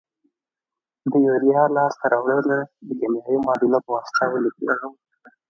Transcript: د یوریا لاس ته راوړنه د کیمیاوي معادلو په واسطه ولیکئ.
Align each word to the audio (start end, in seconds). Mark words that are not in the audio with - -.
د 1.11 1.13
یوریا 1.25 1.63
لاس 1.75 1.93
ته 1.99 2.05
راوړنه 2.13 2.57
د 2.87 2.89
کیمیاوي 2.99 3.37
معادلو 3.45 3.79
په 3.85 3.89
واسطه 3.95 4.23
ولیکئ. 4.27 4.67